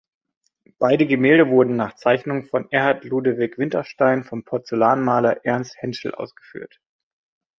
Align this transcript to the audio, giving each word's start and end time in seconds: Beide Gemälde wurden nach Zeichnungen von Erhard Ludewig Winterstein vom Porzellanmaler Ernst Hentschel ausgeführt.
Beide 0.79 1.05
Gemälde 1.05 1.49
wurden 1.49 1.75
nach 1.75 1.95
Zeichnungen 1.95 2.45
von 2.47 2.67
Erhard 2.71 3.03
Ludewig 3.03 3.59
Winterstein 3.59 4.23
vom 4.23 4.43
Porzellanmaler 4.43 5.45
Ernst 5.45 5.75
Hentschel 5.77 6.15
ausgeführt. 6.15 6.79